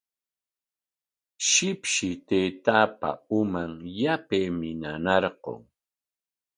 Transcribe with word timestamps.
Shipshi 1.47 2.09
taytaapa 2.27 3.09
uman 3.39 3.71
yapaymi 4.01 4.69
nanarqun. 4.81 5.59